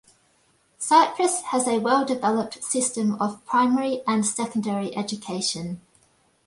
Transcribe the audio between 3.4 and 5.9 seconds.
primary and secondary education.